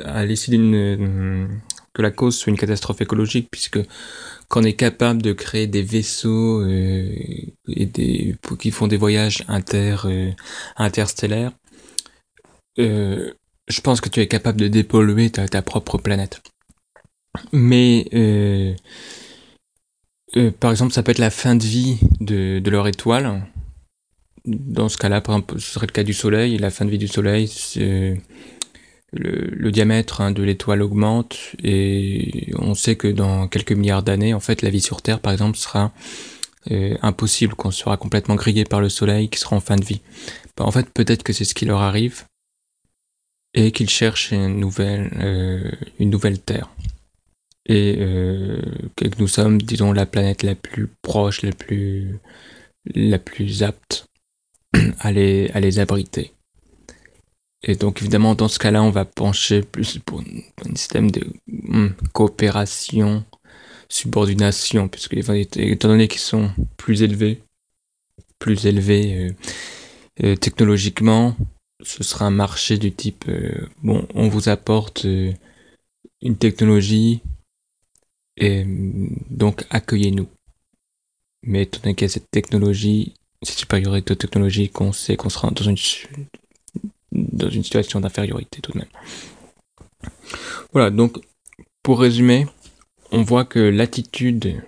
à 0.05 0.25
l'issue 0.25 0.51
d'une 0.51 1.61
que 1.93 2.03
la 2.03 2.11
cause 2.11 2.37
soit 2.37 2.51
une 2.51 2.59
catastrophe 2.59 3.01
écologique 3.01 3.49
puisque 3.51 3.79
quand 4.49 4.61
on 4.61 4.65
est 4.65 4.75
capable 4.75 5.23
de 5.23 5.33
créer 5.33 5.67
des 5.67 5.83
vaisseaux 5.83 6.61
euh, 6.63 7.15
et 7.69 7.87
des 7.87 8.37
qui 8.59 8.71
font 8.71 8.87
des 8.87 8.97
voyages 8.97 9.45
inter 9.49 9.97
euh, 10.05 10.31
interstellaires 10.77 11.53
je 12.77 13.81
pense 13.83 14.01
que 14.01 14.09
tu 14.09 14.21
es 14.21 14.27
capable 14.27 14.61
de 14.61 14.69
dépolluer 14.69 15.31
ta, 15.31 15.63
propre 15.63 15.99
planète 15.99 16.43
mais 17.53 18.07
euh, 20.37 20.51
par 20.51 20.71
exemple, 20.71 20.93
ça 20.93 21.03
peut 21.03 21.13
être 21.13 21.19
la 21.19 21.31
fin 21.31 21.55
de 21.55 21.65
vie 21.65 21.99
de, 22.21 22.59
de 22.59 22.71
leur 22.71 22.89
étoile. 22.89 23.47
Dans 24.45 24.89
ce 24.89 24.99
cas-là, 24.99 25.21
par 25.21 25.37
exemple, 25.37 25.61
ce 25.61 25.73
serait 25.73 25.87
le 25.87 25.93
cas 25.93 26.03
du 26.03 26.13
Soleil. 26.13 26.59
La 26.59 26.71
fin 26.71 26.85
de 26.85 26.91
vie 26.91 26.99
du 26.99 27.09
Soleil, 27.09 27.49
c'est 27.49 28.21
le, 29.15 29.71
diamètre 29.71 30.21
hein, 30.21 30.31
de 30.31 30.43
l'étoile 30.43 30.83
augmente 30.83 31.39
et 31.63 32.53
on 32.59 32.75
sait 32.75 32.97
que 32.97 33.09
dans 33.09 33.49
quelques 33.49 33.73
milliards 33.73 34.03
d'années, 34.03 34.35
en 34.35 34.41
fait, 34.41 34.63
la 34.63 34.71
vie 34.71 34.81
sur 34.81 35.03
Terre, 35.03 35.21
par 35.21 35.33
exemple, 35.33 35.57
sera 35.57 35.93
euh, 36.71 36.97
impossible, 37.03 37.55
qu'on 37.55 37.71
sera 37.71 37.97
complètement 37.97 38.35
grillé 38.35 38.65
par 38.65 38.81
le 38.81 38.89
Soleil, 38.89 39.29
qui 39.29 39.39
sera 39.39 39.57
en 39.57 39.61
fin 39.61 39.77
de 39.77 39.85
vie. 39.85 40.01
En 40.59 40.71
fait, 40.71 40.89
peut-être 40.91 41.23
que 41.23 41.33
c'est 41.33 41.45
ce 41.45 41.55
qui 41.55 41.65
leur 41.65 41.81
arrive 41.81 42.25
et 43.55 43.71
qu'ils 43.71 43.91
cherchent 43.91 44.33
une 44.33 44.59
nouvelle, 44.59 45.11
euh, 45.21 45.71
une 45.99 46.11
nouvelle 46.11 46.41
Terre 46.41 46.71
et 47.67 47.97
euh, 47.99 48.61
que 48.97 49.07
nous 49.19 49.29
sommes, 49.29 49.61
disons, 49.61 49.93
la 49.93 50.05
planète 50.05 50.43
la 50.43 50.55
plus 50.55 50.89
proche, 51.03 51.43
la 51.43 51.53
plus, 51.53 52.21
apte 53.63 54.07
à 54.99 55.13
les 55.13 55.79
abriter. 55.79 56.34
Et 57.67 57.77
donc 57.77 58.03
évidemment, 58.03 58.35
dans 58.35 58.49
ce 58.49 58.59
cas-là, 58.59 58.83
on 58.83 58.91
va 58.91 59.07
pencher 59.07 59.63
plus 59.63 59.99
pour 59.99 60.21
un 60.21 60.75
système 60.77 61.11
de 61.11 61.27
hmm, 61.47 61.89
coopération, 62.13 63.25
subordination, 63.89 64.87
puisque 64.89 65.15
étant 65.15 65.89
donné 65.89 66.07
qu'ils 66.07 66.21
sont 66.21 66.51
plus 66.77 67.03
élevés, 67.03 67.43
plus 68.39 68.67
élevés 68.67 69.15
euh, 69.17 69.33
euh, 70.25 70.37
technologiquement, 70.37 71.37
ce 71.83 72.05
sera 72.05 72.27
un 72.27 72.31
marché 72.31 72.77
du 72.77 72.93
type, 72.93 73.25
euh, 73.29 73.67
bon, 73.83 74.07
on 74.15 74.29
vous 74.29 74.51
apporte 74.51 75.05
une 75.05 76.37
technologie, 76.37 77.23
et 78.37 78.67
donc 79.31 79.65
accueillez-nous. 79.71 80.29
Mais 81.45 81.63
étant 81.63 81.81
donné 81.81 81.95
qu'il 81.95 82.05
y 82.05 82.11
a 82.11 82.13
cette 82.13 82.31
technologie, 82.31 83.15
cette 83.43 83.59
supériorité 83.59 84.17
technologique, 84.17 84.79
on 84.83 84.93
sait 84.93 85.17
qu'on 85.17 85.31
sera 85.31 85.51
dans 85.51 85.65
une, 85.65 85.77
dans 87.35 87.51
une 87.51 87.65
situation 87.65 88.01
d'infériorité 88.01 88.61
tout 88.61 88.73
de 88.73 88.79
même. 88.79 88.89
Voilà, 90.73 90.91
donc 90.91 91.19
pour 91.83 92.01
résumer, 92.01 92.47
on 93.11 93.23
voit 93.23 93.45
que 93.45 93.59
l'attitude 93.59 94.63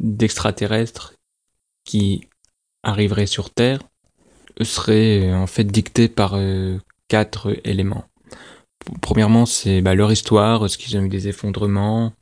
d'extraterrestres 0.00 1.14
qui 1.84 2.28
arriverait 2.82 3.26
sur 3.26 3.50
Terre 3.50 3.80
serait 4.62 5.32
en 5.32 5.46
fait 5.46 5.64
dictée 5.64 6.08
par 6.08 6.34
euh, 6.34 6.78
quatre 7.08 7.56
éléments. 7.64 8.04
Premièrement, 9.00 9.46
c'est 9.46 9.80
bah, 9.80 9.94
leur 9.94 10.10
histoire, 10.12 10.68
ce 10.68 10.78
qu'ils 10.78 10.96
ont 10.96 11.02
eu 11.02 11.08
des 11.08 11.28
effondrements, 11.28 12.12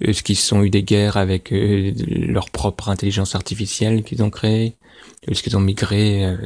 est-ce 0.00 0.22
qu'ils 0.22 0.54
ont 0.54 0.62
eu 0.62 0.70
des 0.70 0.82
guerres 0.82 1.16
avec 1.16 1.52
euh, 1.52 1.92
leur 2.08 2.50
propre 2.50 2.88
intelligence 2.88 3.34
artificielle 3.34 4.02
qu'ils 4.02 4.22
ont 4.22 4.30
créée 4.30 4.76
Est-ce 5.28 5.42
qu'ils 5.42 5.56
ont 5.56 5.60
migré 5.60 6.24
euh, 6.24 6.36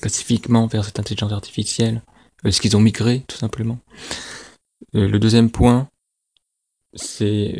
pacifiquement 0.00 0.66
vers 0.66 0.84
cette 0.84 0.98
intelligence 0.98 1.32
artificielle 1.32 2.02
Est-ce 2.44 2.60
qu'ils 2.60 2.76
ont 2.76 2.80
migré, 2.80 3.24
tout 3.28 3.36
simplement 3.36 3.78
euh, 4.94 5.08
Le 5.08 5.18
deuxième 5.18 5.50
point, 5.50 5.88
c'est 6.94 7.54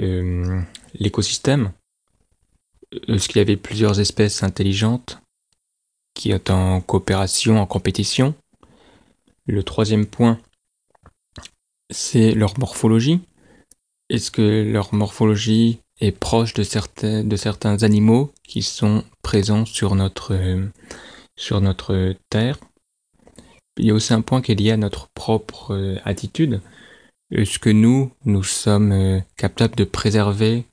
l'écosystème. 0.94 1.72
Est-ce 3.06 3.28
qu'il 3.28 3.38
y 3.38 3.40
avait 3.40 3.56
plusieurs 3.56 4.00
espèces 4.00 4.42
intelligentes 4.42 5.20
qui 6.14 6.30
sont 6.30 6.50
en 6.50 6.80
coopération, 6.80 7.60
en 7.60 7.66
compétition? 7.66 8.34
Le 9.46 9.62
troisième 9.62 10.06
point, 10.06 10.38
c'est 11.90 12.32
leur 12.32 12.58
morphologie. 12.58 13.20
Est-ce 14.08 14.30
que 14.30 14.62
leur 14.62 14.94
morphologie 14.94 15.80
est 16.00 16.12
proche 16.12 16.54
de 16.54 16.62
certains, 16.62 17.24
de 17.24 17.36
certains 17.36 17.82
animaux 17.82 18.32
qui 18.42 18.62
sont 18.62 19.04
présents 19.22 19.66
sur 19.66 19.94
notre, 19.94 20.34
sur 21.38 21.60
notre 21.60 22.14
Terre 22.28 22.58
Il 23.78 23.86
y 23.86 23.90
a 23.90 23.94
aussi 23.94 24.12
un 24.12 24.20
point 24.20 24.42
qui 24.42 24.52
est 24.52 24.56
lié 24.56 24.72
à 24.72 24.76
notre 24.76 25.08
propre 25.08 25.72
euh, 25.74 25.96
attitude. 26.04 26.60
Est-ce 27.30 27.58
que 27.58 27.70
nous, 27.70 28.10
nous 28.24 28.42
sommes 28.42 28.92
euh, 28.92 29.20
capables 29.36 29.76
de 29.76 29.84
préserver 29.84 30.66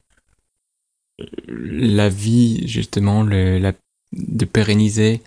euh, 1.21 1.25
la 1.47 2.10
vie, 2.10 2.67
justement, 2.67 3.23
de 3.23 4.45
pérenniser 4.45 5.21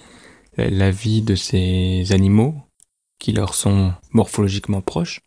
la 0.57 0.90
vie 0.90 1.22
de 1.22 1.37
ces 1.37 2.11
animaux 2.11 2.57
qui 3.20 3.33
leur 3.33 3.55
sont 3.55 3.92
morphologiquement 4.12 4.83
proches 4.83 5.20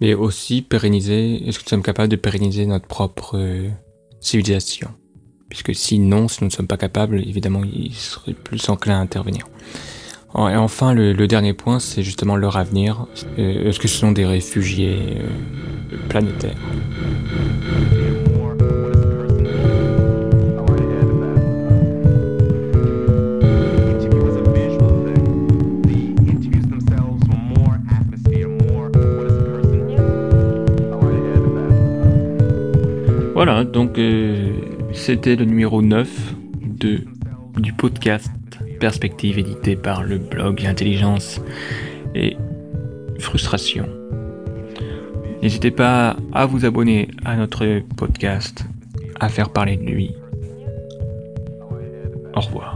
mais 0.00 0.12
aussi 0.12 0.60
pérenniser, 0.60 1.46
est-ce 1.46 1.60
que 1.60 1.64
nous 1.64 1.68
sommes 1.68 1.82
capables 1.82 2.08
de 2.08 2.16
pérenniser 2.16 2.66
notre 2.66 2.88
propre 2.88 3.38
civilisation? 4.20 4.92
Puisque 5.54 5.72
sinon, 5.72 6.26
si 6.26 6.38
nous 6.40 6.48
ne 6.48 6.52
sommes 6.52 6.66
pas 6.66 6.76
capables, 6.76 7.20
évidemment, 7.20 7.62
ils 7.62 7.94
seraient 7.94 8.32
plus 8.32 8.68
enclins 8.68 8.98
à 8.98 9.00
intervenir. 9.00 9.46
Et 10.36 10.56
enfin, 10.56 10.92
le, 10.92 11.14
dernier 11.28 11.52
point, 11.52 11.78
c'est 11.78 12.02
justement 12.02 12.34
leur 12.34 12.56
avenir. 12.56 13.06
Euh, 13.38 13.68
est-ce 13.68 13.78
que 13.78 13.86
ce 13.86 13.96
sont 13.96 14.10
des 14.10 14.26
réfugiés 14.26 14.98
euh, 15.20 15.96
planétaires? 16.08 16.56
Voilà, 33.34 33.62
donc 33.62 33.98
euh, 33.98 34.73
c'était 34.94 35.36
le 35.36 35.44
numéro 35.44 35.82
9 35.82 36.34
de, 36.62 37.04
du 37.58 37.72
podcast 37.72 38.30
Perspective 38.80 39.38
édité 39.38 39.76
par 39.76 40.02
le 40.02 40.18
blog 40.18 40.64
Intelligence 40.64 41.40
et 42.14 42.36
Frustration. 43.18 43.88
N'hésitez 45.42 45.70
pas 45.70 46.16
à 46.32 46.46
vous 46.46 46.64
abonner 46.64 47.08
à 47.24 47.36
notre 47.36 47.80
podcast, 47.96 48.64
à 49.20 49.28
faire 49.28 49.50
parler 49.50 49.76
de 49.76 49.84
lui. 49.84 50.14
Au 52.34 52.40
revoir. 52.40 52.73